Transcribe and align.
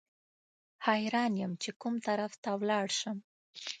حیران 0.87 1.31
یم 1.41 1.51
چې 1.63 1.69
کوم 1.81 1.95
طرف 2.07 2.31
ته 2.43 2.51
ولاړ 2.61 2.87
شم. 2.99 3.17